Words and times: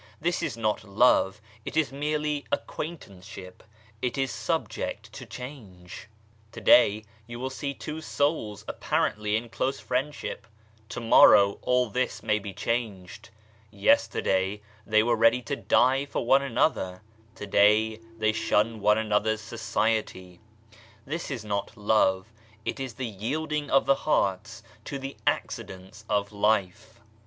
This 0.19 0.41
is 0.41 0.57
not 0.57 0.83
love, 0.83 1.39
it 1.63 1.77
is 1.77 1.91
merely 1.91 2.43
acquaintanceship; 2.51 3.61
it 4.01 4.17
is 4.17 4.31
subject 4.31 5.13
to 5.13 5.27
change. 5.27 6.07
To 6.53 6.59
day 6.59 7.05
you 7.27 7.39
will 7.39 7.51
see 7.51 7.75
two 7.75 8.01
souls 8.01 8.65
apparently 8.67 9.35
in 9.35 9.47
close 9.47 9.79
friendship; 9.79 10.47
to 10.89 10.99
morrow 10.99 11.59
all 11.61 11.87
this 11.87 12.23
may 12.23 12.39
be 12.39 12.51
changed. 12.51 13.29
Yester 13.69 14.21
day 14.21 14.63
they 14.87 15.03
were 15.03 15.15
ready 15.15 15.39
to 15.43 15.55
die 15.55 16.05
for 16.07 16.25
one 16.25 16.41
another, 16.41 17.03
to 17.35 17.45
day 17.45 17.97
they 18.17 18.31
shun 18.33 18.79
one 18.79 18.97
another's 18.97 19.41
society! 19.41 20.39
This 21.05 21.29
is 21.29 21.45
not 21.45 21.77
love; 21.77 22.25
it 22.65 22.79
is 22.79 22.95
the 22.95 23.05
yielding 23.05 23.69
of 23.69 23.85
the 23.85 23.93
hearts 24.01 24.63
to 24.85 24.97
the 24.97 25.15
accidents 25.27 26.05
of 26.09 26.31
life. 26.31 27.01